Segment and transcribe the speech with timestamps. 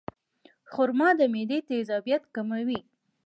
[0.71, 2.79] خرما د معدې تیزابیت کموي.